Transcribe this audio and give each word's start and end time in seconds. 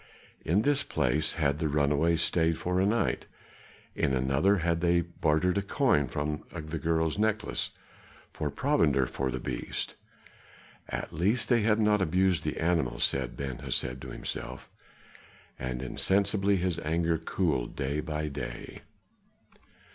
In 0.43 0.63
this 0.63 0.81
place 0.81 1.35
had 1.35 1.59
the 1.59 1.69
runaways 1.69 2.23
stayed 2.23 2.57
for 2.57 2.79
a 2.81 2.87
night; 2.87 3.27
in 3.93 4.15
another 4.15 4.57
had 4.65 4.81
they 4.81 5.01
bartered 5.01 5.59
a 5.59 5.61
coin 5.61 6.07
from 6.07 6.43
the 6.51 6.79
girl's 6.79 7.19
necklace 7.19 7.69
for 8.33 8.49
provender 8.49 9.05
for 9.05 9.29
the 9.29 9.39
beast. 9.39 9.93
"At 10.89 11.13
least 11.13 11.49
they 11.49 11.61
have 11.61 11.79
not 11.79 12.01
abused 12.01 12.41
the 12.41 12.57
animal," 12.59 12.97
said 12.99 13.37
Ben 13.37 13.59
Hesed 13.59 14.01
to 14.01 14.07
himself, 14.09 14.67
and 15.59 15.83
insensibly 15.83 16.55
his 16.57 16.79
anger 16.79 17.19
cooled 17.19 17.75
day 17.75 17.99
by 17.99 18.27
day. 18.27 18.81